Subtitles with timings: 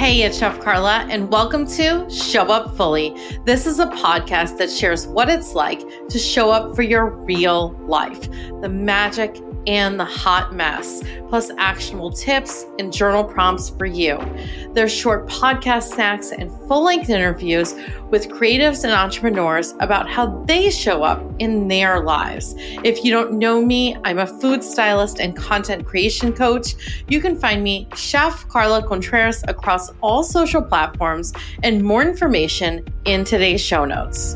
[0.00, 3.14] Hey, it's Chef Carla, and welcome to Show Up Fully.
[3.44, 7.72] This is a podcast that shares what it's like to show up for your real
[7.86, 8.30] life,
[8.62, 9.36] the magic
[9.66, 14.18] and the hot mess, plus actionable tips and journal prompts for you.
[14.72, 17.74] There's short podcast snacks and full length interviews
[18.10, 22.54] with creatives and entrepreneurs about how they show up in their lives.
[22.84, 26.74] If you don't know me, I'm a food stylist and content creation coach.
[27.08, 31.32] You can find me, Chef Carla Contreras, across all social platforms,
[31.62, 34.34] and more information in today's show notes.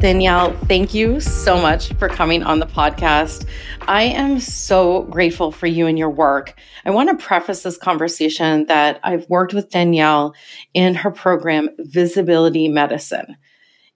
[0.00, 3.44] Danielle, thank you so much for coming on the podcast.
[3.88, 6.54] I am so grateful for you and your work.
[6.84, 10.36] I want to preface this conversation that I've worked with Danielle
[10.72, 13.36] in her program, Visibility Medicine.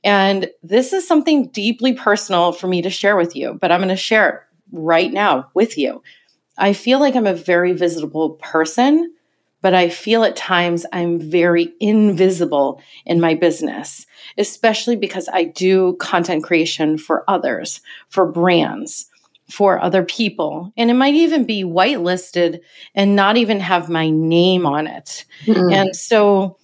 [0.02, 3.88] And this is something deeply personal for me to share with you, but I'm going
[3.88, 4.41] to share it
[4.73, 6.02] right now with you.
[6.59, 9.15] I feel like I'm a very visible person,
[9.63, 14.07] but I feel at times I'm very invisible in my business
[14.38, 19.09] especially because I do content creation for others, for brands,
[19.51, 20.73] for other people.
[20.77, 22.60] And it might even be whitelisted
[22.95, 25.24] and not even have my name on it.
[25.45, 25.73] Mm-hmm.
[25.73, 26.59] And so,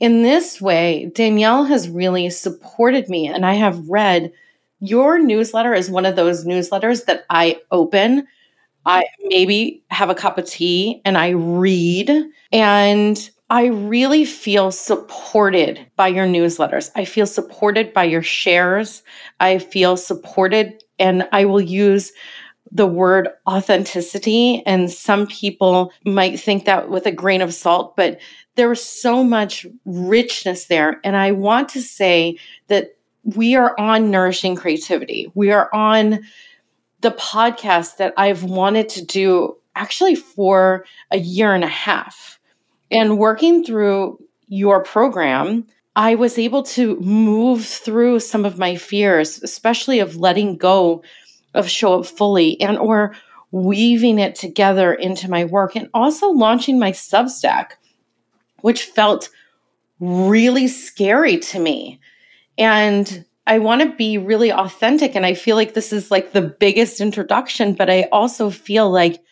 [0.00, 3.26] in this way, Danielle has really supported me.
[3.26, 4.32] And I have read
[4.80, 8.28] your newsletter is one of those newsletters that I open.
[8.88, 12.10] I maybe have a cup of tea and I read.
[12.52, 16.90] And I really feel supported by your newsletters.
[16.96, 19.02] I feel supported by your shares.
[19.40, 22.12] I feel supported, and I will use
[22.70, 24.62] the word authenticity.
[24.66, 28.18] And some people might think that with a grain of salt, but
[28.56, 31.00] there was so much richness there.
[31.02, 35.30] And I want to say that we are on Nourishing Creativity.
[35.34, 36.20] We are on
[37.00, 42.38] the podcast that I've wanted to do actually for a year and a half
[42.90, 44.18] and working through
[44.48, 50.56] your program, I was able to move through some of my fears, especially of letting
[50.56, 51.02] go
[51.54, 53.14] of show up fully and or
[53.50, 57.72] weaving it together into my work and also launching my Substack,
[58.60, 59.30] which felt
[60.00, 61.98] really scary to me.
[62.56, 65.16] And I want to be really authentic.
[65.16, 69.22] And I feel like this is like the biggest introduction, but I also feel like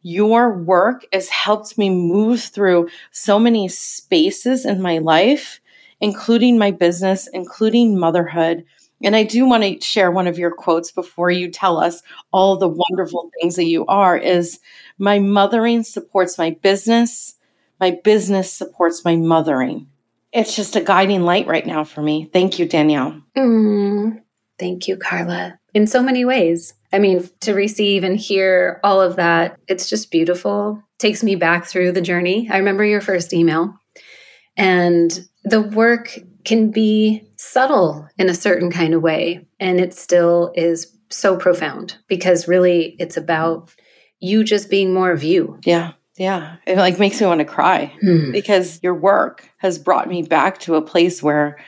[0.00, 5.60] your work has helped me move through so many spaces in my life,
[6.00, 8.64] including my business, including motherhood.
[9.04, 12.02] And I do want to share one of your quotes before you tell us
[12.32, 14.60] all the wonderful things that you are is
[14.96, 17.34] my mothering supports my business.
[17.78, 19.88] My business supports my mothering.
[20.38, 22.30] It's just a guiding light right now for me.
[22.32, 23.20] Thank you, Danielle.
[23.36, 24.22] Mm,
[24.56, 25.58] thank you, Carla.
[25.74, 26.74] In so many ways.
[26.92, 30.80] I mean, to receive and hear all of that, it's just beautiful.
[30.98, 32.48] Takes me back through the journey.
[32.52, 33.74] I remember your first email,
[34.56, 40.52] and the work can be subtle in a certain kind of way, and it still
[40.54, 43.74] is so profound because really it's about
[44.20, 45.58] you just being more of you.
[45.64, 45.94] Yeah.
[46.18, 46.56] Yeah.
[46.66, 48.32] It like makes me want to cry hmm.
[48.32, 51.58] because your work has brought me back to a place where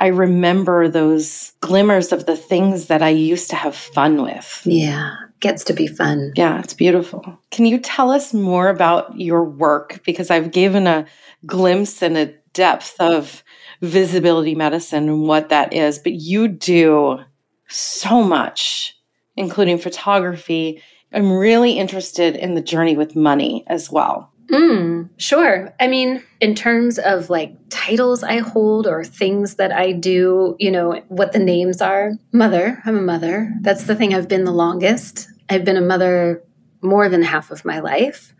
[0.00, 4.62] I remember those glimmers of the things that I used to have fun with.
[4.64, 6.32] Yeah, gets to be fun.
[6.34, 7.38] Yeah, it's beautiful.
[7.50, 10.02] Can you tell us more about your work?
[10.04, 11.06] Because I've given a
[11.46, 13.44] glimpse and a depth of
[13.82, 17.20] visibility medicine and what that is, but you do
[17.68, 18.96] so much,
[19.36, 20.82] including photography.
[21.14, 24.30] I'm really interested in the journey with money as well.
[24.50, 25.72] Mm, sure.
[25.80, 30.70] I mean, in terms of like titles I hold or things that I do, you
[30.70, 32.12] know, what the names are.
[32.32, 33.52] Mother, I'm a mother.
[33.60, 35.28] That's the thing I've been the longest.
[35.48, 36.42] I've been a mother
[36.82, 38.34] more than half of my life.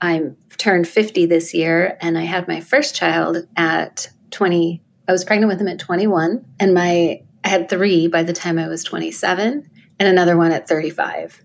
[0.00, 4.82] I'm turned 50 this year and I had my first child at 20.
[5.08, 8.58] I was pregnant with him at 21 and my I had 3 by the time
[8.58, 11.43] I was 27 and another one at 35.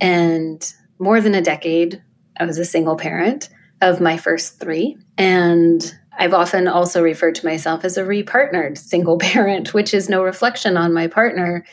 [0.00, 2.02] And more than a decade
[2.38, 3.48] I was a single parent
[3.80, 4.96] of my first three.
[5.18, 10.22] And I've often also referred to myself as a repartnered single parent, which is no
[10.22, 11.64] reflection on my partner,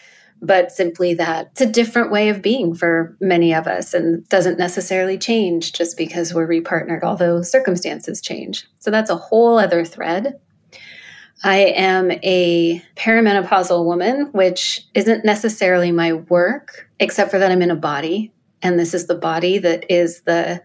[0.41, 4.57] but simply that it's a different way of being for many of us and doesn't
[4.57, 8.67] necessarily change just because we're repartnered, although circumstances change.
[8.79, 10.39] So that's a whole other thread.
[11.43, 17.71] I am a perimenopausal woman, which isn't necessarily my work, except for that I'm in
[17.71, 20.61] a body and this is the body that is the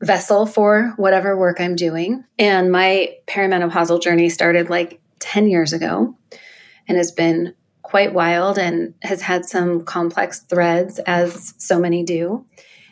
[0.00, 2.24] vessel for whatever work I'm doing.
[2.38, 6.16] And my perimenopausal journey started like 10 years ago
[6.88, 12.44] and has been quite wild and has had some complex threads, as so many do.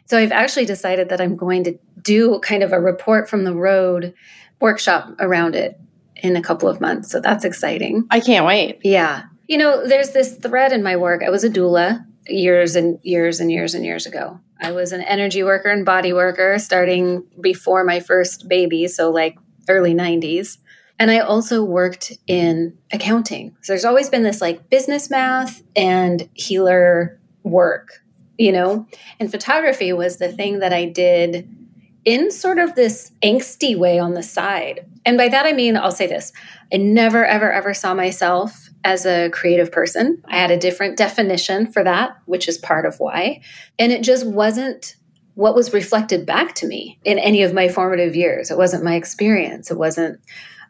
[0.04, 3.54] So I've actually decided that I'm going to do kind of a report from the
[3.54, 4.14] road
[4.60, 5.80] workshop around it
[6.22, 7.10] in a couple of months.
[7.10, 8.06] So that's exciting.
[8.10, 8.80] I can't wait.
[8.82, 9.24] Yeah.
[9.46, 11.22] You know, there's this thread in my work.
[11.24, 14.38] I was a doula years and years and years and years ago.
[14.60, 19.38] I was an energy worker and body worker starting before my first baby, so like
[19.68, 20.58] early 90s.
[20.98, 23.56] And I also worked in accounting.
[23.62, 28.02] So there's always been this like business math and healer work,
[28.36, 28.86] you know?
[29.18, 31.48] And photography was the thing that I did
[32.04, 34.86] in sort of this angsty way on the side.
[35.04, 36.32] And by that I mean, I'll say this
[36.72, 40.22] I never, ever, ever saw myself as a creative person.
[40.26, 43.42] I had a different definition for that, which is part of why.
[43.78, 44.96] And it just wasn't
[45.34, 48.50] what was reflected back to me in any of my formative years.
[48.50, 49.70] It wasn't my experience.
[49.70, 50.20] It wasn't,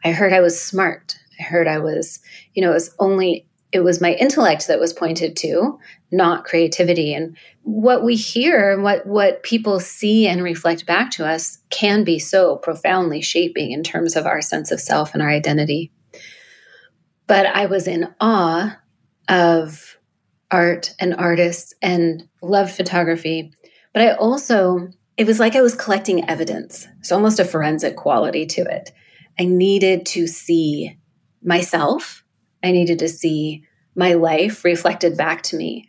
[0.03, 1.17] I heard I was smart.
[1.39, 2.19] I heard I was,
[2.53, 5.79] you know, it was only, it was my intellect that was pointed to,
[6.11, 7.13] not creativity.
[7.13, 12.19] And what we hear, what, what people see and reflect back to us can be
[12.19, 15.91] so profoundly shaping in terms of our sense of self and our identity.
[17.27, 18.77] But I was in awe
[19.29, 19.97] of
[20.51, 23.53] art and artists and loved photography.
[23.93, 26.87] But I also, it was like I was collecting evidence.
[26.99, 28.91] It's almost a forensic quality to it.
[29.39, 30.97] I needed to see
[31.41, 32.20] myself,
[32.63, 33.63] I needed to see
[33.95, 35.87] my life reflected back to me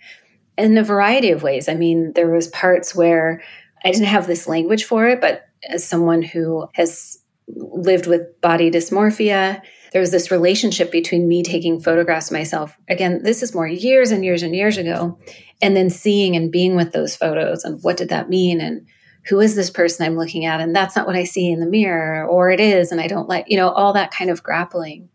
[0.59, 1.69] in a variety of ways.
[1.69, 3.43] I mean, there was parts where
[3.85, 8.71] I didn't have this language for it, but as someone who has lived with body
[8.71, 12.77] dysmorphia there was this relationship between me taking photographs of myself.
[12.89, 15.19] Again, this is more years and years and years ago.
[15.61, 18.61] And then seeing and being with those photos and what did that mean?
[18.61, 18.87] And
[19.27, 20.61] who is this person I'm looking at?
[20.61, 23.29] And that's not what I see in the mirror, or it is, and I don't
[23.29, 25.11] like, you know, all that kind of grappling.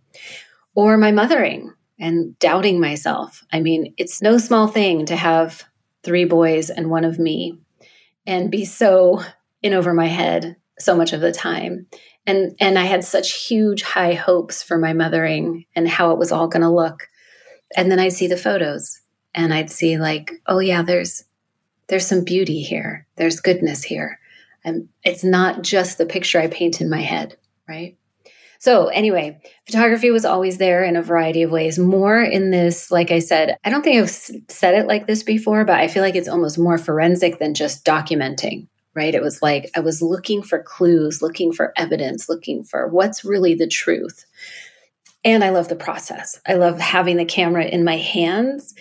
[0.77, 3.43] Or my mothering and doubting myself.
[3.51, 5.65] I mean, it's no small thing to have
[6.03, 7.59] three boys and one of me
[8.25, 9.21] and be so
[9.61, 11.87] in over my head so much of the time
[12.27, 16.31] and and I had such huge high hopes for my mothering and how it was
[16.31, 17.07] all going to look.
[17.75, 18.99] And then I'd see the photos
[19.33, 21.23] and I'd see like, oh yeah, there's
[21.87, 23.07] there's some beauty here.
[23.15, 24.19] There's goodness here.
[24.65, 27.37] And it's not just the picture I paint in my head,
[27.67, 27.97] right?
[28.59, 31.77] So, anyway, photography was always there in a variety of ways.
[31.77, 35.65] More in this, like I said, I don't think I've said it like this before,
[35.65, 39.13] but I feel like it's almost more forensic than just documenting, right?
[39.13, 43.53] It was like I was looking for clues, looking for evidence, looking for what's really
[43.53, 44.25] the truth.
[45.23, 46.39] And I love the process.
[46.47, 48.73] I love having the camera in my hands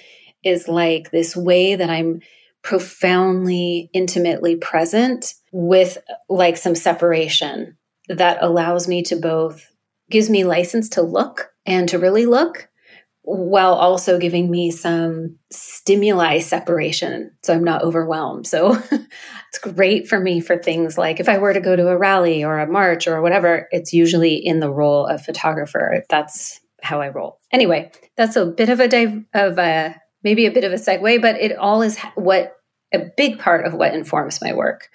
[0.45, 2.21] is like this way that I'm
[2.63, 5.99] profoundly intimately present with
[6.29, 7.77] like some separation
[8.09, 9.71] that allows me to both
[10.11, 12.69] gives me license to look and to really look
[13.27, 18.47] while also giving me some stimuli separation so I'm not overwhelmed.
[18.47, 21.99] So it's great for me for things like if I were to go to a
[21.99, 26.05] rally or a march or whatever, it's usually in the role of photographer.
[26.09, 27.41] That's how I roll.
[27.51, 31.21] Anyway, that's a bit of a dive of a maybe a bit of a segue,
[31.21, 32.57] but it all is what
[32.95, 34.89] a big part of what informs my work,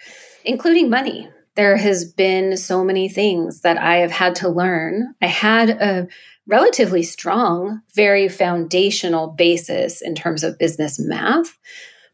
[0.46, 1.30] including money.
[1.62, 5.14] There has been so many things that I have had to learn.
[5.22, 6.08] I had a
[6.48, 11.56] relatively strong, very foundational basis in terms of business math,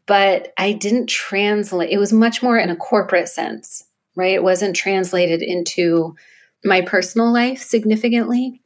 [0.04, 1.88] but I didn't translate.
[1.88, 4.34] It was much more in a corporate sense, right?
[4.34, 6.14] It wasn't translated into
[6.62, 8.60] my personal life significantly.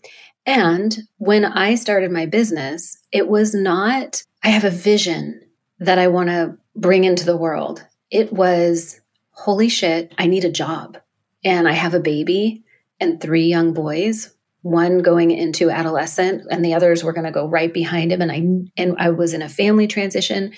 [0.47, 5.43] And when I started my business, it was not, I have a vision
[5.79, 7.87] that I want to bring into the world.
[8.11, 9.01] It was,
[9.33, 10.99] holy shit, I need a job.
[11.45, 12.65] And I have a baby
[13.01, 17.49] and three young boys one going into adolescent and the others were going to go
[17.49, 20.53] right behind him and I and I was in a family transition.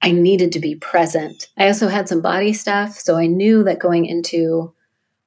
[0.00, 1.48] I needed to be present.
[1.58, 4.72] I also had some body stuff, so I knew that going into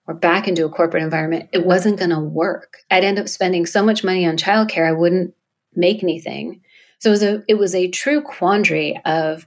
[0.07, 2.77] or back into a corporate environment, it wasn't going to work.
[2.89, 5.35] I'd end up spending so much money on childcare I wouldn't
[5.75, 6.61] make anything.
[6.99, 9.45] So it was a it was a true quandary of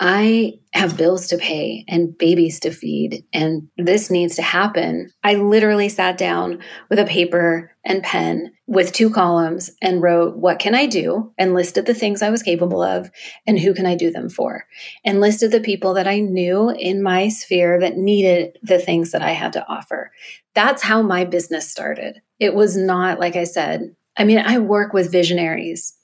[0.00, 5.12] I have bills to pay and babies to feed, and this needs to happen.
[5.22, 6.58] I literally sat down
[6.90, 11.32] with a paper and pen with two columns and wrote, What can I do?
[11.38, 13.10] and listed the things I was capable of
[13.46, 14.64] and who can I do them for,
[15.04, 19.22] and listed the people that I knew in my sphere that needed the things that
[19.22, 20.10] I had to offer.
[20.54, 22.20] That's how my business started.
[22.40, 25.94] It was not, like I said, I mean, I work with visionaries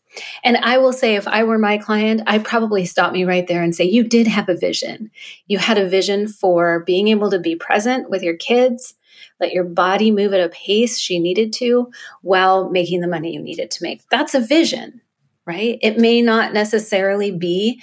[0.42, 3.62] and I will say, if I were my client, I'd probably stop me right there
[3.62, 5.10] and say, You did have a vision.
[5.46, 8.94] You had a vision for being able to be present with your kids,
[9.38, 11.90] let your body move at a pace she needed to
[12.22, 14.02] while making the money you needed to make.
[14.10, 15.00] That's a vision,
[15.46, 15.78] right?
[15.82, 17.82] It may not necessarily be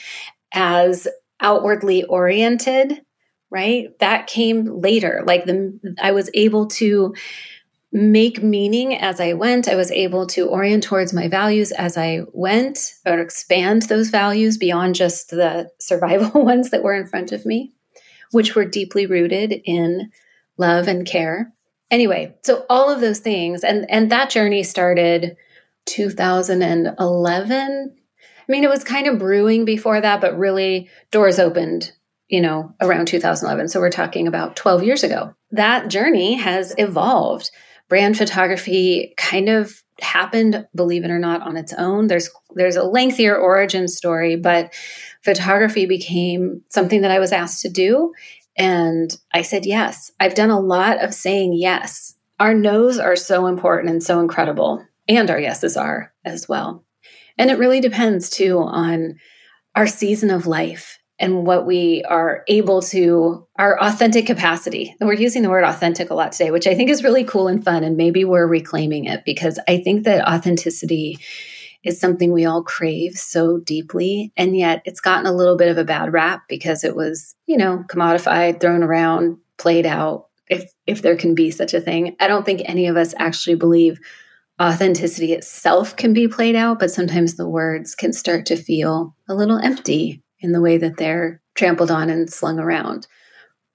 [0.54, 1.08] as
[1.40, 3.02] outwardly oriented
[3.50, 3.98] right?
[4.00, 5.24] That came later.
[5.26, 7.16] Like the I was able to
[7.92, 9.68] make meaning as I went.
[9.68, 14.58] I was able to orient towards my values as I went or expand those values
[14.58, 17.74] beyond just the survival ones that were in front of me,
[18.32, 20.12] which were deeply rooted in
[20.58, 21.54] love and care.
[21.90, 25.38] Anyway, so all of those things and and that journey started
[25.86, 27.96] 2011.
[28.48, 31.92] I mean, it was kind of brewing before that, but really doors opened,
[32.28, 33.70] you know, around 2011.
[33.70, 35.34] So we're talking about 12 years ago.
[35.52, 37.52] That journey has evolved.
[37.90, 42.08] Brand photography kind of happened, believe it or not, on its own.
[42.08, 44.74] There's there's a lengthier origin story, but
[45.24, 48.14] photography became something that I was asked to do.
[48.58, 50.12] And I said yes.
[50.20, 52.16] I've done a lot of saying yes.
[52.40, 56.84] Our no's are so important and so incredible and our yeses are as well.
[57.38, 59.16] And it really depends too on
[59.76, 64.96] our season of life and what we are able to, our authentic capacity.
[65.00, 67.48] And we're using the word authentic a lot today, which I think is really cool
[67.48, 67.84] and fun.
[67.84, 71.20] And maybe we're reclaiming it because I think that authenticity
[71.84, 74.32] is something we all crave so deeply.
[74.38, 77.58] And yet it's gotten a little bit of a bad rap because it was, you
[77.58, 82.16] know, commodified, thrown around, played out, if if there can be such a thing.
[82.20, 84.00] I don't think any of us actually believe
[84.62, 89.36] authenticity itself can be played out, but sometimes the words can start to feel a
[89.36, 93.08] little empty in the way that they're trampled on and slung around.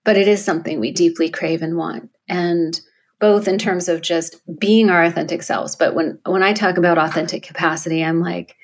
[0.05, 2.11] But it is something we deeply crave and want.
[2.29, 2.81] And
[3.21, 6.99] both in terms of just being our authentic selves, but when when I talk about
[6.99, 8.57] authentic capacity, I'm like,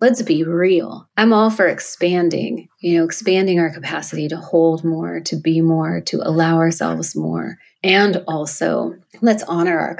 [0.00, 1.08] let's be real.
[1.16, 6.00] I'm all for expanding, you know, expanding our capacity to hold more, to be more,
[6.02, 7.58] to allow ourselves more.
[7.82, 9.98] And also, let's honor our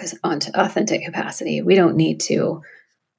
[0.55, 1.63] authentic capacity.
[1.63, 2.63] We don't need to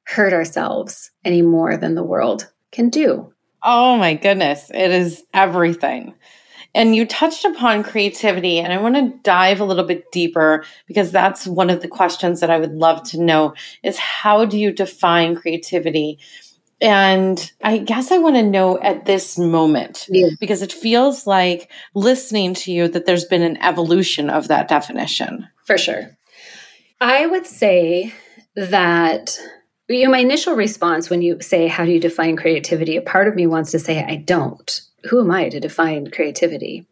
[0.04, 3.34] hurt ourselves any more than the world can do.
[3.64, 6.14] Oh my goodness, it is everything.
[6.76, 11.12] And you touched upon creativity, and I want to dive a little bit deeper because
[11.12, 14.72] that's one of the questions that I would love to know is how do you
[14.72, 16.20] define creativity?
[16.80, 20.30] And I guess I want to know at this moment yeah.
[20.40, 25.48] because it feels like listening to you that there's been an evolution of that definition.
[25.66, 26.16] For sure.
[27.02, 28.14] I would say
[28.56, 29.40] that
[29.90, 32.98] you know, my initial response when you say, How do you define creativity?
[32.98, 34.82] A part of me wants to say, I don't.
[35.10, 36.86] Who am I to define creativity?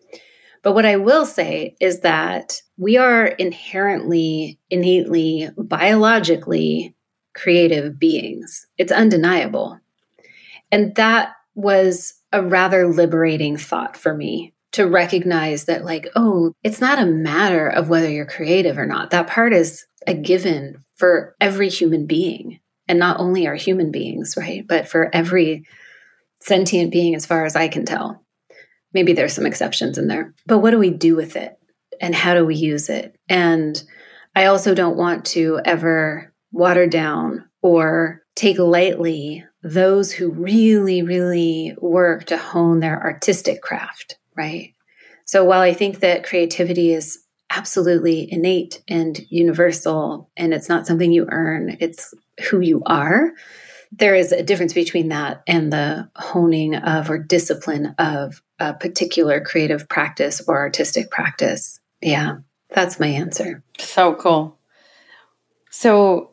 [0.61, 6.95] But what I will say is that we are inherently, innately, biologically
[7.35, 8.65] creative beings.
[8.77, 9.79] It's undeniable.
[10.71, 16.81] And that was a rather liberating thought for me to recognize that, like, oh, it's
[16.81, 19.11] not a matter of whether you're creative or not.
[19.11, 22.59] That part is a given for every human being.
[22.87, 24.65] And not only are human beings, right?
[24.67, 25.65] But for every
[26.39, 28.23] sentient being, as far as I can tell.
[28.93, 30.33] Maybe there's some exceptions in there.
[30.45, 31.57] But what do we do with it?
[31.99, 33.15] And how do we use it?
[33.27, 33.81] And
[34.35, 41.75] I also don't want to ever water down or take lightly those who really, really
[41.81, 44.73] work to hone their artistic craft, right?
[45.25, 51.11] So while I think that creativity is absolutely innate and universal, and it's not something
[51.11, 52.13] you earn, it's
[52.49, 53.31] who you are,
[53.91, 59.39] there is a difference between that and the honing of or discipline of a particular
[59.39, 61.79] creative practice or artistic practice.
[62.01, 62.37] Yeah,
[62.69, 63.63] that's my answer.
[63.79, 64.57] So cool.
[65.69, 66.31] So,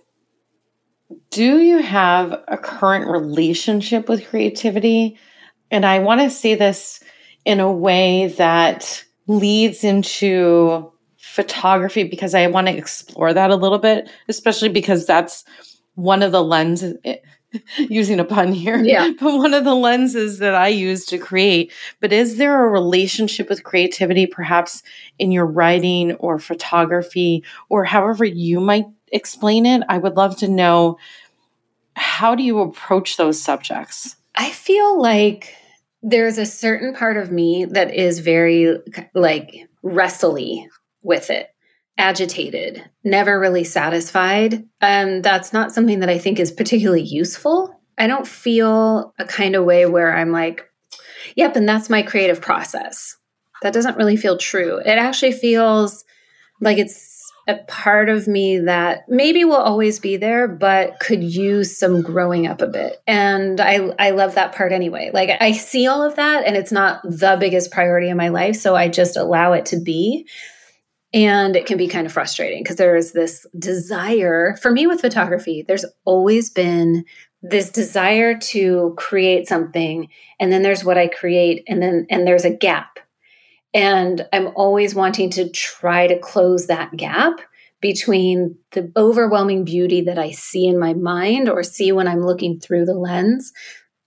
[1.31, 5.19] do you have a current relationship with creativity?
[5.71, 7.01] And I want to say this
[7.45, 10.92] in a way that leads into
[11.33, 15.47] photography because I want to explore that a little bit, especially because that's
[15.95, 16.99] one of the lenses
[17.79, 19.11] using a pun here yeah.
[19.21, 21.73] but one of the lenses that i use to create.
[22.01, 24.83] But is there a relationship with creativity perhaps
[25.19, 29.83] in your writing or photography or however you might explain it?
[29.89, 30.99] I would love to know
[31.95, 34.17] how do you approach those subjects?
[34.35, 35.55] I feel like
[36.03, 38.79] there's a certain part of me that is very
[39.15, 40.69] like wrestly
[41.03, 41.49] with it
[41.99, 44.65] agitated, never really satisfied.
[44.81, 47.81] And that's not something that I think is particularly useful.
[47.99, 50.69] I don't feel a kind of way where I'm like,
[51.37, 53.17] yep, and that's my creative process.
[53.63, 54.79] That doesn't really feel true.
[54.79, 56.05] It actually feels
[56.61, 61.77] like it's a part of me that maybe will always be there, but could use
[61.77, 63.03] some growing up a bit.
[63.07, 65.11] And I, I love that part anyway.
[65.13, 68.57] Like I see all of that and it's not the biggest priority in my life.
[68.57, 70.27] So I just allow it to be.
[71.15, 75.01] And it can be kind of frustrating because there is this desire for me with
[75.01, 77.05] photography, there's always been
[77.43, 80.09] this desire to create something.
[80.41, 82.99] And then there's what I create, and then and there's a gap.
[83.75, 87.41] And I'm always wanting to try to close that gap
[87.81, 92.61] between the overwhelming beauty that I see in my mind or see when I'm looking
[92.61, 93.53] through the lens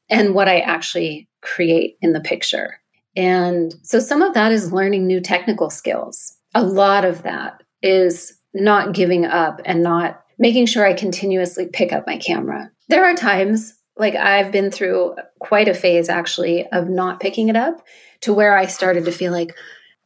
[0.09, 2.79] and what I actually create in the picture.
[3.15, 6.34] And so some of that is learning new technical skills.
[6.55, 11.93] A lot of that is not giving up and not making sure I continuously pick
[11.93, 12.71] up my camera.
[12.89, 17.55] There are times, like I've been through quite a phase actually, of not picking it
[17.55, 17.85] up
[18.21, 19.55] to where I started to feel like,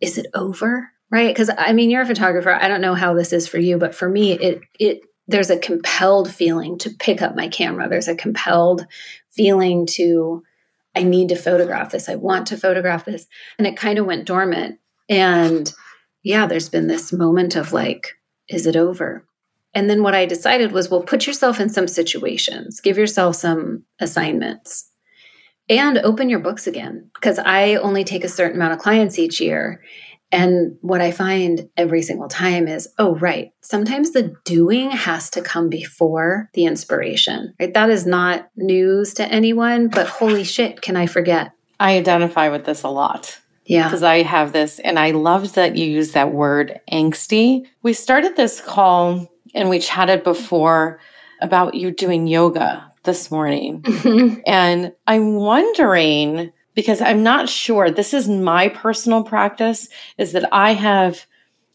[0.01, 0.89] is it over?
[1.11, 1.33] Right?
[1.33, 2.51] Because I mean, you're a photographer.
[2.51, 5.57] I don't know how this is for you, but for me, it, it, there's a
[5.57, 7.87] compelled feeling to pick up my camera.
[7.87, 8.85] There's a compelled
[9.29, 10.43] feeling to,
[10.95, 12.09] I need to photograph this.
[12.09, 13.27] I want to photograph this.
[13.57, 14.79] And it kind of went dormant.
[15.07, 15.71] And
[16.23, 19.25] yeah, there's been this moment of like, is it over?
[19.73, 23.83] And then what I decided was, well, put yourself in some situations, give yourself some
[23.99, 24.89] assignments,
[25.69, 27.11] and open your books again.
[27.13, 29.83] Because I only take a certain amount of clients each year.
[30.31, 35.41] And what I find every single time is, oh, right, sometimes the doing has to
[35.41, 37.73] come before the inspiration, right?
[37.73, 41.51] That is not news to anyone, but holy shit, can I forget?
[41.79, 43.39] I identify with this a lot.
[43.69, 43.83] Yeah.
[43.83, 47.67] Because I have this, and I loved that you used that word angsty.
[47.83, 50.99] We started this call and we chatted before
[51.39, 53.83] about you doing yoga this morning.
[53.83, 54.39] Mm-hmm.
[54.47, 60.73] And I'm wondering, because I'm not sure, this is my personal practice, is that I
[60.73, 61.25] have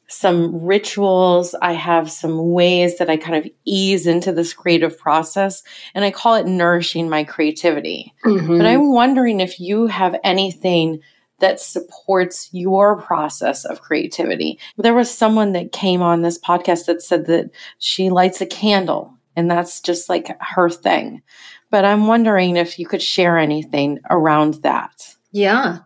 [0.07, 5.63] some rituals, I have some ways that I kind of ease into this creative process,
[5.95, 8.13] and I call it nourishing my creativity.
[8.25, 8.59] Mm-hmm.
[8.59, 11.01] But I'm wondering if you have anything
[11.45, 14.59] that supports your process of creativity.
[14.79, 19.13] There was someone that came on this podcast that said that she lights a candle
[19.37, 21.21] and that's just like her thing.
[21.71, 25.15] But I'm wondering if you could share anything around that.
[25.33, 25.81] Yeah.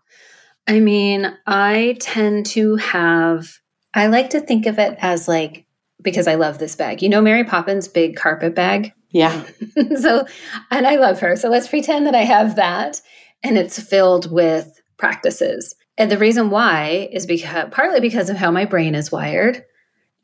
[0.69, 3.59] I mean, I tend to have,
[3.93, 5.67] I like to think of it as like,
[6.01, 7.03] because I love this bag.
[7.03, 8.93] You know, Mary Poppins' big carpet bag?
[9.11, 9.45] Yeah.
[9.99, 10.25] so,
[10.71, 11.35] and I love her.
[11.35, 13.01] So let's pretend that I have that
[13.43, 15.75] and it's filled with practices.
[15.97, 19.65] And the reason why is because partly because of how my brain is wired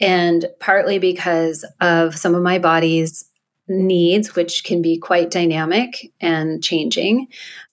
[0.00, 3.24] and partly because of some of my body's
[3.66, 7.28] needs which can be quite dynamic and changing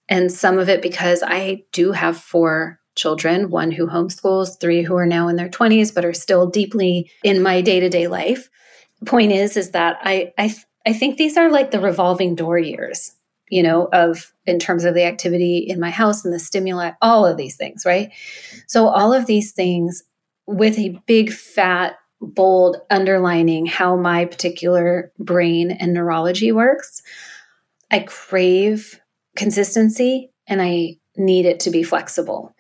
[0.07, 4.95] and some of it because I do have four children, one who homeschools, three who
[4.95, 8.49] are now in their 20s but are still deeply in my day-to-day life.
[9.05, 13.11] point is is that I I I think these are like the revolving door years
[13.51, 17.25] you know, of in terms of the activity in my house and the stimuli, all
[17.25, 18.09] of these things, right?
[18.65, 20.03] So, all of these things
[20.47, 27.01] with a big, fat, bold underlining how my particular brain and neurology works.
[27.91, 28.99] I crave
[29.35, 32.55] consistency and I need it to be flexible.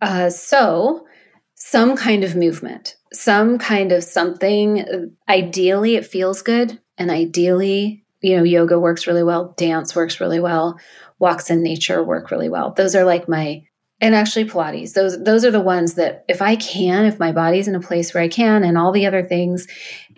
[0.00, 1.06] Uh, so,
[1.54, 5.14] some kind of movement, some kind of something.
[5.28, 6.80] Ideally, it feels good.
[6.98, 10.78] And ideally, you know, yoga works really well, dance works really well,
[11.18, 12.72] walks in nature work really well.
[12.72, 13.64] Those are like my
[14.02, 14.94] and actually Pilates.
[14.94, 18.12] Those those are the ones that if I can, if my body's in a place
[18.12, 19.66] where I can and all the other things.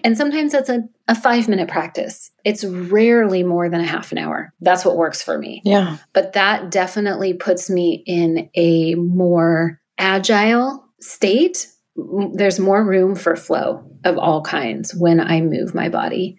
[0.03, 2.31] And sometimes that's a, a five minute practice.
[2.45, 4.53] It's rarely more than a half an hour.
[4.61, 5.63] That's what works for me.
[5.65, 5.99] Yeah.
[6.13, 11.69] But that definitely puts me in a more agile state.
[11.97, 16.39] There's more room for flow of all kinds when I move my body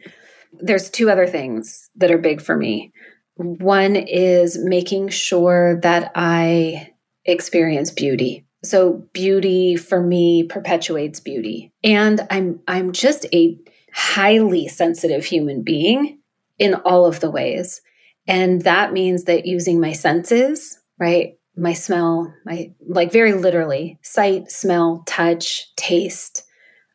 [0.60, 2.92] there's two other things that are big for me.
[3.36, 6.94] One is making sure that I
[7.26, 8.46] experience beauty.
[8.64, 11.72] So beauty for me perpetuates beauty.
[11.84, 13.58] And I'm I'm just a
[13.94, 16.20] highly sensitive human being
[16.58, 17.82] in all of the ways.
[18.28, 21.38] And that means that using my senses, right?
[21.56, 26.44] My smell, my like very literally, sight, smell, touch, taste,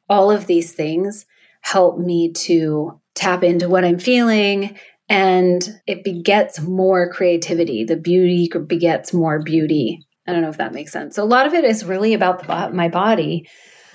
[0.08, 1.24] all of these things
[1.62, 7.84] help me to tap into what I'm feeling and it begets more creativity.
[7.84, 10.00] The beauty begets more beauty.
[10.26, 11.16] I don't know if that makes sense.
[11.16, 13.48] So a lot of it is really about the, my body.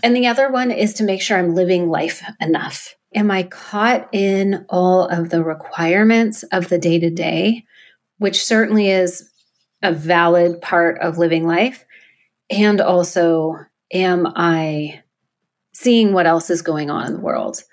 [0.04, 2.96] And the other one is to make sure I'm living life enough.
[3.16, 7.64] Am I caught in all of the requirements of the day to day,
[8.18, 9.30] which certainly is
[9.82, 11.86] a valid part of living life?
[12.50, 13.56] And also,
[13.94, 15.02] am I
[15.74, 17.64] seeing what else is going on in the world?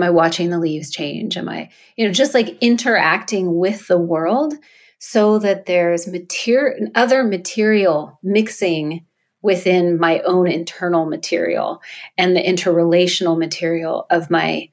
[0.00, 1.36] Am I watching the leaves change?
[1.36, 4.54] Am I, you know, just like interacting with the world
[4.98, 9.04] so that there's material, other material mixing
[9.42, 11.82] within my own internal material
[12.16, 14.70] and the interrelational material of my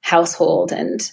[0.00, 1.12] household and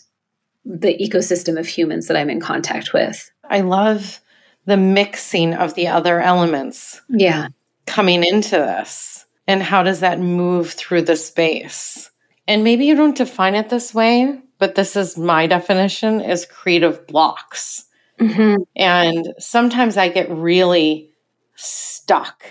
[0.64, 3.30] the ecosystem of humans that I'm in contact with.
[3.44, 4.22] I love
[4.68, 7.02] the mixing of the other elements.
[7.10, 7.50] Yeah.
[7.88, 9.26] coming into this?
[9.48, 12.10] And how does that move through the space?
[12.48, 17.08] And maybe you don't define it this way, but this is my definition is creative
[17.08, 17.86] blocks.
[18.20, 18.64] Mm-hmm.
[18.76, 21.10] And sometimes I get really
[21.56, 22.46] stuck,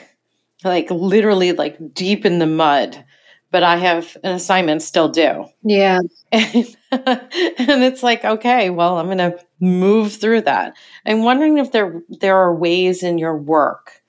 [0.64, 3.04] like literally like deep in the mud,
[3.50, 5.46] but I have an assignment still due.
[5.62, 6.00] Yeah.
[6.32, 10.74] And, and it's like, okay, well, I'm going to move through that.
[11.06, 14.02] I'm wondering if there there are ways in your work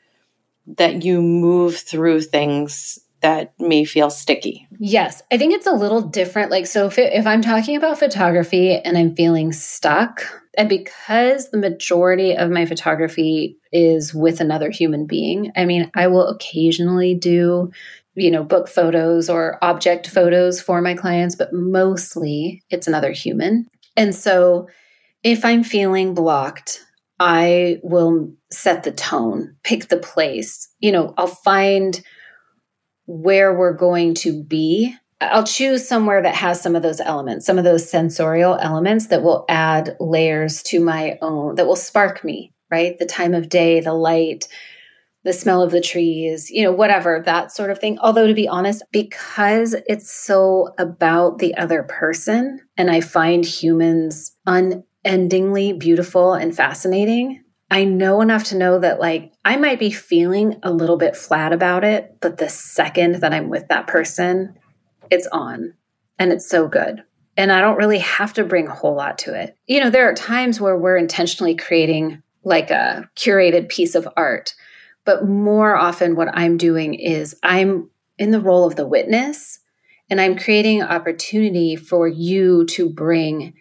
[0.77, 4.67] that you move through things that may feel sticky.
[4.77, 6.51] Yes, I think it's a little different.
[6.51, 10.21] Like, so if, it, if I'm talking about photography and I'm feeling stuck,
[10.55, 16.07] and because the majority of my photography is with another human being, I mean, I
[16.07, 17.71] will occasionally do,
[18.13, 23.67] you know, book photos or object photos for my clients, but mostly it's another human.
[23.95, 24.67] And so
[25.23, 26.83] if I'm feeling blocked,
[27.19, 30.67] I will set the tone, pick the place.
[30.79, 31.99] You know, I'll find
[33.05, 34.95] where we're going to be.
[35.21, 39.23] I'll choose somewhere that has some of those elements, some of those sensorial elements that
[39.23, 42.97] will add layers to my own, that will spark me, right?
[42.99, 44.47] The time of day, the light,
[45.23, 47.97] the smell of the trees, you know, whatever, that sort of thing.
[47.99, 54.35] Although, to be honest, because it's so about the other person, and I find humans
[54.45, 57.42] unendingly beautiful and fascinating,
[57.73, 61.51] I know enough to know that like I might be feeling a little bit flat
[61.51, 64.53] about it, but the second that I'm with that person,
[65.09, 65.73] it's on
[66.19, 67.03] and it's so good.
[67.35, 69.57] And I don't really have to bring a whole lot to it.
[69.65, 74.53] You know, there are times where we're intentionally creating like a curated piece of art,
[75.03, 79.61] but more often what I'm doing is I'm in the role of the witness
[80.11, 83.55] and I'm creating opportunity for you to bring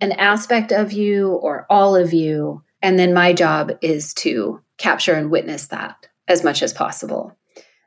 [0.00, 5.14] an aspect of you or all of you and then my job is to capture
[5.14, 7.36] and witness that as much as possible.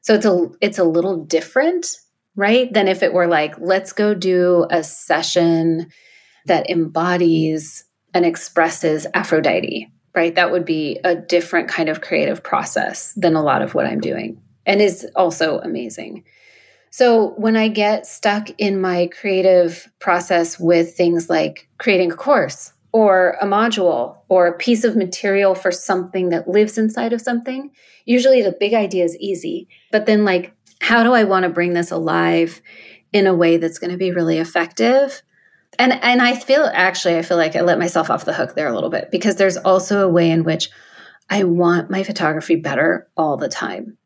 [0.01, 1.97] So it's a it's a little different,
[2.35, 2.71] right?
[2.71, 5.91] Than if it were like, let's go do a session
[6.45, 10.35] that embodies and expresses Aphrodite, right?
[10.35, 13.99] That would be a different kind of creative process than a lot of what I'm
[13.99, 16.23] doing and is also amazing.
[16.91, 22.71] So when I get stuck in my creative process with things like creating a course
[22.95, 27.69] or a module or a piece of material for something that lives inside of something,
[28.05, 29.67] usually the big idea is easy.
[29.91, 32.61] But then, like, how do I want to bring this alive
[33.11, 35.21] in a way that's going to be really effective?
[35.77, 38.69] And and I feel actually I feel like I let myself off the hook there
[38.69, 40.69] a little bit because there's also a way in which
[41.29, 43.97] I want my photography better all the time.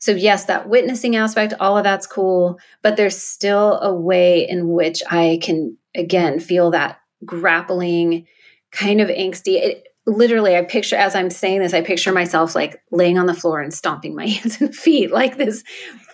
[0.00, 4.68] So yes, that witnessing aspect, all of that's cool, but there's still a way in
[4.68, 8.26] which I can again feel that grappling
[8.70, 9.54] kind of angsty.
[9.54, 13.34] It, literally, I picture, as I'm saying this, I picture myself like laying on the
[13.34, 15.64] floor and stomping my hands and feet like this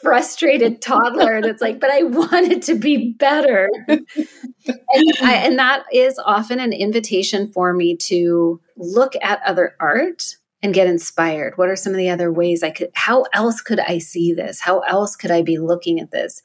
[0.02, 3.68] frustrated toddler that's like, but I wanted to be better.
[3.88, 4.04] and,
[5.22, 10.74] I, and that is often an invitation for me to look at other art and
[10.74, 11.56] get inspired.
[11.56, 14.60] What are some of the other ways I could, how else could I see this?
[14.60, 16.42] How else could I be looking at this?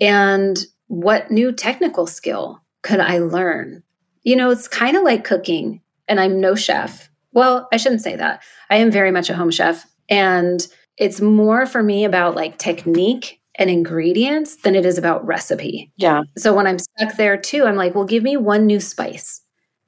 [0.00, 3.82] And what new technical skill could I learn?
[4.28, 7.08] You know, it's kind of like cooking, and I'm no chef.
[7.32, 8.42] Well, I shouldn't say that.
[8.68, 10.66] I am very much a home chef, and
[10.98, 15.90] it's more for me about like technique and ingredients than it is about recipe.
[15.96, 16.24] Yeah.
[16.36, 19.40] So when I'm stuck there too, I'm like, well, give me one new spice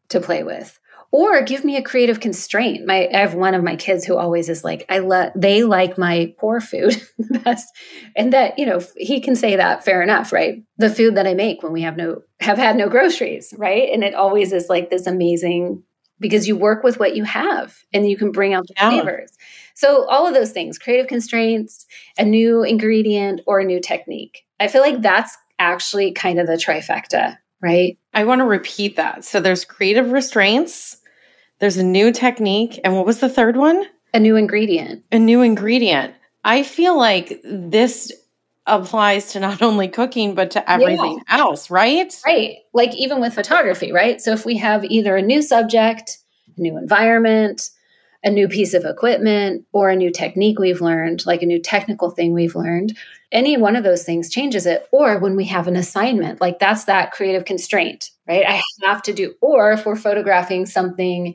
[0.09, 0.79] to play with
[1.12, 2.87] or give me a creative constraint.
[2.87, 5.99] My I have one of my kids who always is like, I let they like
[5.99, 7.66] my poor food the best,
[8.16, 10.62] and that you know he can say that fair enough, right?
[10.79, 13.88] The food that I make when we have no have had no groceries, right?
[13.92, 15.83] And it always is like this amazing
[16.20, 18.90] because you work with what you have and you can bring out the yeah.
[18.90, 19.33] flavors.
[19.75, 21.87] So all of those things, creative constraints,
[22.18, 24.44] a new ingredient or a new technique.
[24.61, 27.99] I feel like that's actually kind of the trifecta, right?
[28.12, 29.25] I want to repeat that.
[29.25, 30.99] So there's creative restraints,
[31.61, 32.81] there's a new technique.
[32.83, 33.85] And what was the third one?
[34.12, 35.05] A new ingredient.
[35.12, 36.14] A new ingredient.
[36.44, 38.11] I feel like this
[38.66, 41.38] applies to not only cooking, but to everything yeah.
[41.38, 42.14] else, right?
[42.25, 42.59] Right.
[42.73, 44.20] Like even with photography, right?
[44.20, 46.18] So if we have either a new subject,
[46.57, 47.70] a new environment,
[48.22, 52.11] a new piece of equipment, or a new technique we've learned, like a new technical
[52.11, 52.96] thing we've learned,
[53.33, 54.87] any one of those things changes it.
[54.92, 58.44] Or when we have an assignment, like that's that creative constraint, right?
[58.46, 61.35] I have to do, or if we're photographing something,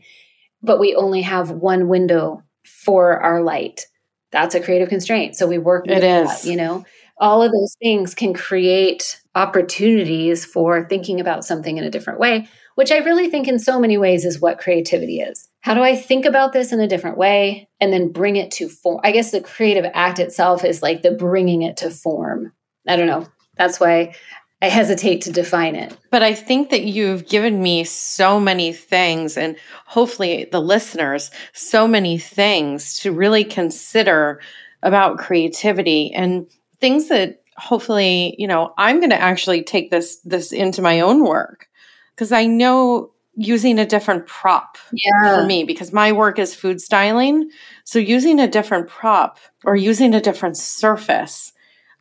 [0.62, 3.88] but we only have one window for our light,
[4.32, 5.36] that's a creative constraint.
[5.36, 6.28] So we work with it is.
[6.28, 6.86] That, you know,
[7.18, 12.48] all of those things can create opportunities for thinking about something in a different way,
[12.76, 15.96] which I really think in so many ways is what creativity is how do I
[15.96, 19.02] think about this in a different way and then bring it to form?
[19.04, 22.54] I guess the creative act itself is like the bringing it to form.
[22.88, 23.26] I don't know.
[23.58, 24.14] That's why
[24.62, 25.98] I hesitate to define it.
[26.12, 29.56] But I think that you've given me so many things, and
[29.88, 34.42] hopefully the listeners, so many things to really consider
[34.84, 36.46] about creativity and
[36.80, 41.24] things that hopefully, you know, I'm going to actually take this this into my own
[41.24, 41.66] work
[42.12, 45.36] because I know using a different prop yeah.
[45.36, 47.50] for me because my work is food styling.
[47.84, 51.52] So using a different prop or using a different surface,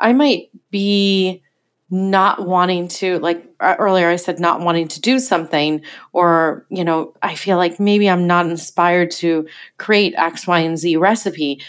[0.01, 1.43] I might be
[1.91, 6.83] not wanting to like uh, earlier I said not wanting to do something or you
[6.83, 9.47] know I feel like maybe I'm not inspired to
[9.79, 11.63] create X Y and Z recipe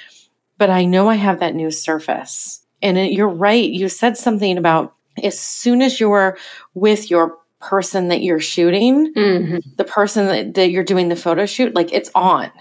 [0.58, 4.58] but I know I have that new surface and it, you're right you said something
[4.58, 6.38] about as soon as you're
[6.74, 9.58] with your person that you're shooting, mm-hmm.
[9.78, 12.52] the person that, that you're doing the photo shoot, like it's on.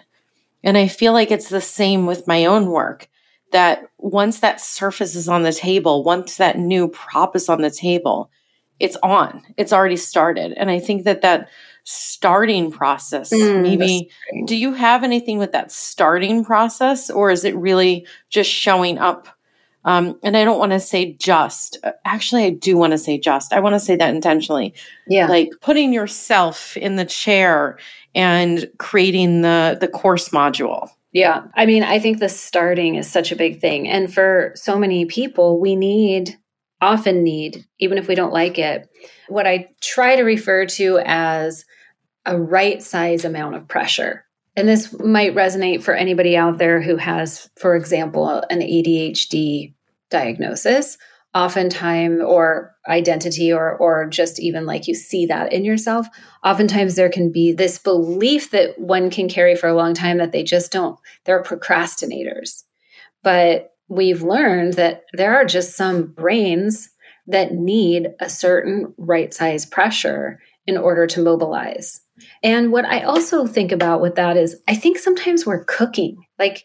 [0.63, 3.09] And I feel like it's the same with my own work
[3.53, 7.71] that once that surface is on the table, once that new prop is on the
[7.71, 8.31] table,
[8.81, 9.43] it's on.
[9.57, 10.53] It's already started.
[10.57, 11.49] And I think that that
[11.85, 14.11] starting process, mm, maybe,
[14.47, 19.29] do you have anything with that starting process or is it really just showing up
[19.85, 21.79] um, and I don't want to say just.
[22.05, 23.53] Actually, I do want to say just.
[23.53, 24.75] I want to say that intentionally.
[25.07, 25.29] Yeah.
[25.29, 27.79] Like putting yourself in the chair
[28.15, 30.89] and creating the the course module.
[31.13, 31.45] Yeah.
[31.55, 33.89] I mean, I think the starting is such a big thing.
[33.89, 36.37] And for so many people, we need
[36.81, 38.89] often need, even if we don't like it,
[39.29, 41.65] what I try to refer to as
[42.27, 44.25] a right size amount of pressure.
[44.57, 49.75] And this might resonate for anybody out there who has, for example, an ADHD
[50.11, 50.97] diagnosis,
[51.35, 56.07] oftentimes, or identity, or, or just even like you see that in yourself.
[56.45, 60.31] Oftentimes, there can be this belief that one can carry for a long time that
[60.31, 62.63] they just don't, they're procrastinators.
[63.25, 66.91] But we've learned that there are just some brains
[67.27, 72.04] that need a certain right size pressure in order to mobilize.
[72.43, 76.25] And what I also think about with that is I think sometimes we're cooking.
[76.39, 76.65] Like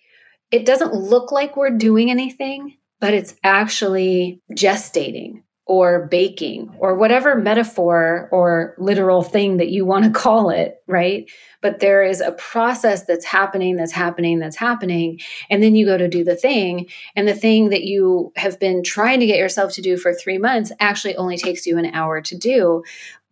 [0.52, 7.36] it doesn't look like we're doing anything, but it's actually gestating or baking or whatever
[7.36, 11.30] metaphor or literal thing that you want to call it, right?
[11.62, 15.20] But there is a process that's happening, that's happening, that's happening.
[15.48, 16.88] And then you go to do the thing.
[17.16, 20.40] And the thing that you have been trying to get yourself to do for three
[20.40, 22.84] months actually only takes you an hour to do.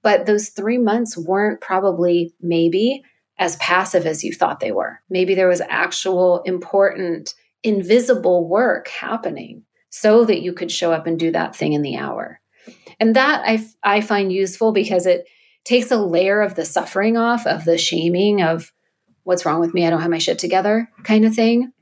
[0.08, 3.04] But those three months weren't probably, maybe,
[3.38, 5.02] as passive as you thought they were.
[5.10, 11.20] Maybe there was actual important, invisible work happening so that you could show up and
[11.20, 12.40] do that thing in the hour.
[13.02, 15.28] And that I, I find useful because it
[15.66, 18.72] takes a layer of the suffering off, of the shaming of
[19.24, 21.74] what's wrong with me, I don't have my shit together kind of thing.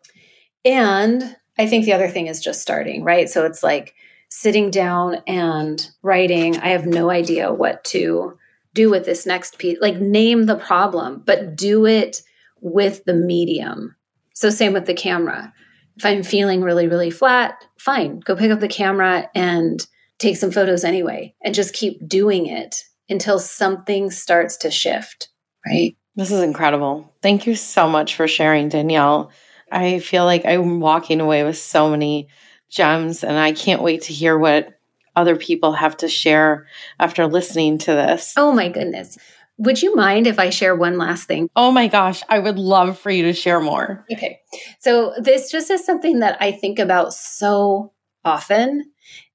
[0.65, 3.29] And I think the other thing is just starting, right?
[3.29, 3.93] So it's like,
[4.29, 8.37] sitting down and writing, I have no idea what to
[8.73, 9.77] do with this next piece.
[9.79, 12.21] Like, name the problem, but do it
[12.61, 13.95] with the medium.
[14.33, 15.53] So, same with the camera.
[15.97, 19.85] If I'm feeling really, really flat, fine, go pick up the camera and
[20.17, 25.29] take some photos anyway, and just keep doing it until something starts to shift,
[25.65, 25.95] right?
[26.15, 27.13] This is incredible.
[27.21, 29.31] Thank you so much for sharing, Danielle.
[29.71, 32.29] I feel like I'm walking away with so many
[32.69, 33.23] gems.
[33.23, 34.77] And I can't wait to hear what
[35.15, 36.67] other people have to share
[36.99, 38.33] after listening to this.
[38.37, 39.17] Oh, my goodness.
[39.57, 41.49] Would you mind if I share one last thing?
[41.55, 44.05] Oh my gosh, I would love for you to share more.
[44.11, 44.39] Okay.
[44.79, 47.93] So, this just is something that I think about so
[48.25, 48.91] often.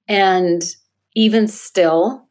[0.06, 0.62] And
[1.14, 2.28] even still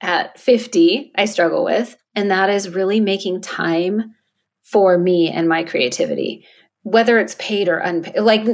[0.00, 1.96] at 50, I struggle with.
[2.14, 4.14] And that is really making time
[4.62, 6.46] for me and my creativity
[6.90, 8.46] whether it's paid or unpaid like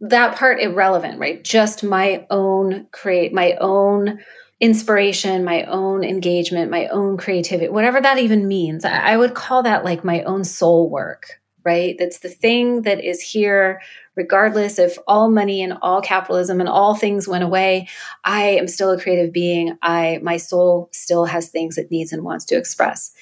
[0.00, 1.42] that part irrelevant right?
[1.42, 4.20] Just my own create my own
[4.60, 8.84] inspiration my own engagement my own creativity whatever that even means.
[8.84, 11.94] I would call that like my own soul work right?
[11.98, 13.80] That's the thing that is here
[14.16, 17.88] regardless if all money and all capitalism and all things went away
[18.24, 19.76] i am still a creative being.
[19.82, 23.12] I my soul still has things it needs and wants to express.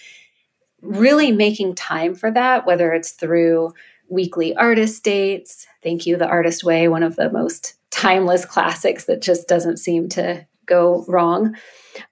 [0.83, 3.73] Really making time for that whether it's through
[4.11, 5.67] weekly artist dates.
[5.83, 10.09] Thank you, The Artist Way, one of the most timeless classics that just doesn't seem
[10.11, 11.57] to go wrong,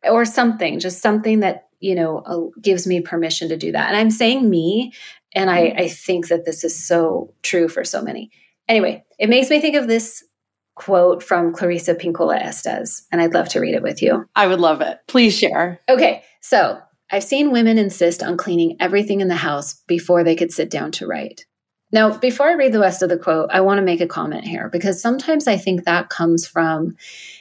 [0.03, 3.89] or something, just something that, you know, uh, gives me permission to do that.
[3.89, 4.93] And I'm saying me,
[5.35, 8.31] and I, I think that this is so true for so many.
[8.67, 10.25] Anyway, it makes me think of this
[10.75, 14.29] quote from Clarissa Pinkola Estes, and I'd love to read it with you.
[14.35, 14.99] I would love it.
[15.07, 15.81] Please share.
[15.89, 16.81] Okay, so
[17.11, 20.93] I've seen women insist on cleaning everything in the house before they could sit down
[20.93, 21.47] to write.
[21.91, 24.45] Now, before I read the rest of the quote, I want to make a comment
[24.45, 26.97] here because sometimes I think that comes from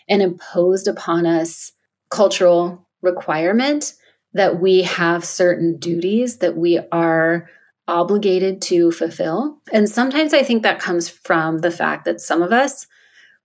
[0.07, 1.73] an imposed upon us
[2.09, 3.93] cultural requirement
[4.33, 7.49] that we have certain duties that we are
[7.87, 9.57] obligated to fulfill.
[9.71, 12.87] And sometimes I think that comes from the fact that some of us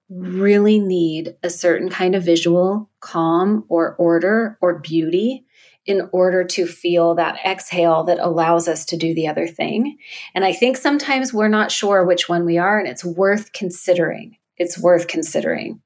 [0.08, 5.46] really need a certain kind of visual calm or order or beauty
[5.84, 9.96] in order to feel that exhale that allows us to do the other thing.
[10.34, 14.36] And I think sometimes we're not sure which one we are, and it's worth considering.
[14.56, 15.80] It's worth considering.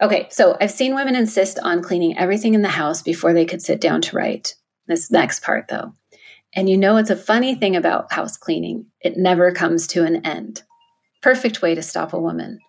[0.00, 3.60] Okay, so I've seen women insist on cleaning everything in the house before they could
[3.60, 4.54] sit down to write.
[4.86, 5.94] This next part, though.
[6.54, 10.24] And you know, it's a funny thing about house cleaning it never comes to an
[10.24, 10.62] end.
[11.22, 12.60] Perfect way to stop a woman.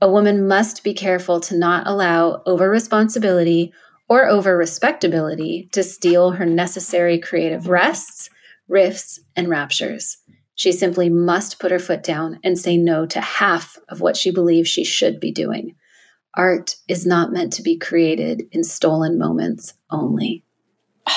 [0.00, 3.72] A woman must be careful to not allow over responsibility
[4.10, 8.28] or over respectability to steal her necessary creative rests,
[8.68, 10.18] riffs, and raptures.
[10.56, 14.32] She simply must put her foot down and say no to half of what she
[14.32, 15.76] believes she should be doing.
[16.34, 20.44] Art is not meant to be created in stolen moments only.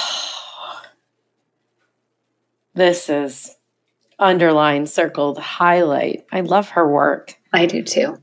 [2.75, 3.55] This is
[4.17, 6.25] underlined, circled, highlight.
[6.31, 7.35] I love her work.
[7.53, 8.17] I do too.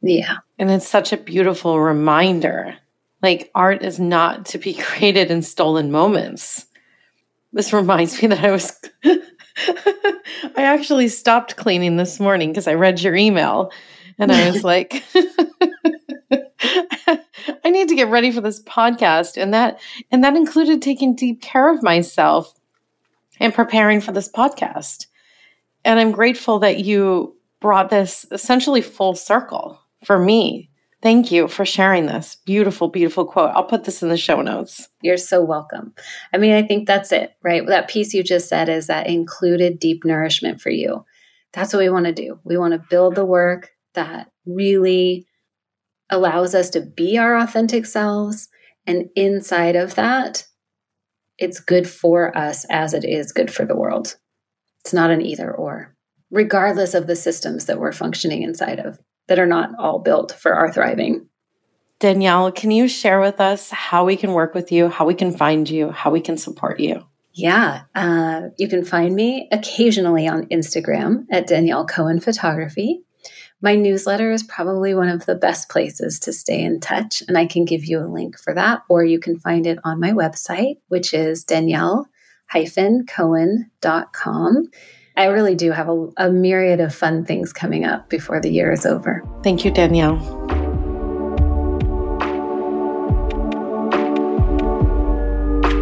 [0.00, 0.38] Yeah.
[0.58, 2.78] And it's such a beautiful reminder.
[3.24, 6.66] Like, art is not to be created in stolen moments.
[7.54, 10.12] This reminds me that I was, I
[10.56, 13.72] actually stopped cleaning this morning because I read your email
[14.18, 15.02] and I was like,
[17.64, 19.40] I need to get ready for this podcast.
[19.40, 22.52] And that, and that included taking deep care of myself
[23.40, 25.06] and preparing for this podcast.
[25.82, 30.68] And I'm grateful that you brought this essentially full circle for me.
[31.04, 33.50] Thank you for sharing this beautiful, beautiful quote.
[33.50, 34.88] I'll put this in the show notes.
[35.02, 35.92] You're so welcome.
[36.32, 37.66] I mean, I think that's it, right?
[37.66, 41.04] That piece you just said is that included deep nourishment for you.
[41.52, 42.40] That's what we want to do.
[42.44, 45.26] We want to build the work that really
[46.08, 48.48] allows us to be our authentic selves.
[48.86, 50.46] And inside of that,
[51.36, 54.16] it's good for us as it is good for the world.
[54.80, 55.94] It's not an either or,
[56.30, 60.54] regardless of the systems that we're functioning inside of that are not all built for
[60.54, 61.28] our thriving.
[62.00, 65.36] Danielle, can you share with us how we can work with you, how we can
[65.36, 67.04] find you, how we can support you?
[67.32, 73.00] Yeah, uh, you can find me occasionally on Instagram at Danielle Cohen Photography.
[73.60, 77.46] My newsletter is probably one of the best places to stay in touch, and I
[77.46, 80.76] can give you a link for that, or you can find it on my website,
[80.88, 82.06] which is danielle
[82.52, 83.64] cohen.com.
[85.16, 88.72] I really do have a, a myriad of fun things coming up before the year
[88.72, 89.22] is over.
[89.42, 90.53] Thank you, Danielle.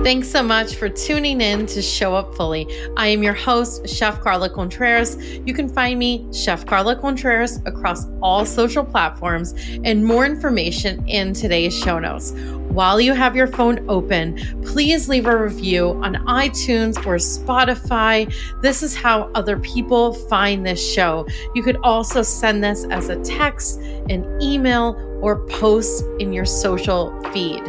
[0.03, 2.67] Thanks so much for tuning in to Show Up Fully.
[2.97, 5.17] I am your host, Chef Carla Contreras.
[5.47, 11.33] You can find me, Chef Carla Contreras, across all social platforms and more information in
[11.33, 12.33] today's show notes.
[12.33, 18.35] While you have your phone open, please leave a review on iTunes or Spotify.
[18.61, 21.29] This is how other people find this show.
[21.55, 27.19] You could also send this as a text, an email, or post in your social
[27.33, 27.63] feed.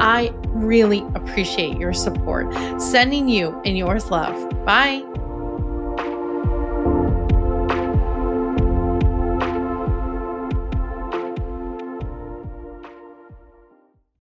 [0.00, 2.52] I really appreciate your support.
[2.80, 4.64] Sending you and yours love.
[4.64, 5.09] Bye.